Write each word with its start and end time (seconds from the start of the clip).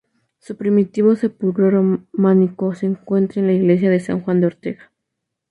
Su 0.39 0.57
primitivo 0.57 1.15
sepulcro 1.15 1.69
románico 1.69 2.73
se 2.73 2.87
encuentra 2.87 3.39
en 3.39 3.45
la 3.45 3.53
iglesia 3.53 3.91
de 3.91 3.99
San 3.99 4.19
Juan 4.21 4.41
de 4.41 4.47
Ortega. 4.47 4.91